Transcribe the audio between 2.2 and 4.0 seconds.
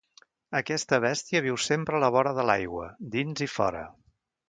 de l'aigua, dins i fora.